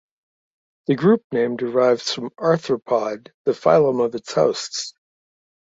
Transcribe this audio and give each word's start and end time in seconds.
The 0.87 0.95
group 0.95 1.23
name 1.31 1.57
derives 1.57 2.11
from 2.11 2.31
"art"hr"o"pod 2.39 3.31
the 3.45 3.51
phylum 3.53 3.99
of 4.03 4.15
its 4.15 4.33
hosts. 4.33 4.95